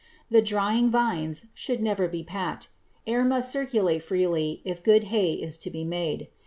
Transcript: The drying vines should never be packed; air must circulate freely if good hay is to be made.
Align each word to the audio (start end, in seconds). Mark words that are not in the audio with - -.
The 0.31 0.41
drying 0.41 0.89
vines 0.89 1.49
should 1.53 1.79
never 1.79 2.07
be 2.07 2.23
packed; 2.23 2.69
air 3.05 3.23
must 3.23 3.51
circulate 3.51 4.01
freely 4.01 4.63
if 4.65 4.81
good 4.81 5.03
hay 5.13 5.33
is 5.33 5.57
to 5.57 5.69
be 5.69 5.83
made. 5.83 6.27